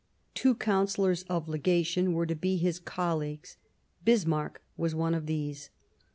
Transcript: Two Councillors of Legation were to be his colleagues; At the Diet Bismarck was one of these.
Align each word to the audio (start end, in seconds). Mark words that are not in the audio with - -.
Two 0.33 0.55
Councillors 0.55 1.21
of 1.29 1.47
Legation 1.47 2.13
were 2.13 2.25
to 2.25 2.33
be 2.33 2.57
his 2.57 2.79
colleagues; 2.79 3.51
At 3.51 3.53
the 3.53 3.59
Diet 3.59 4.05
Bismarck 4.17 4.63
was 4.75 4.95
one 4.95 5.13
of 5.13 5.27
these. 5.27 5.69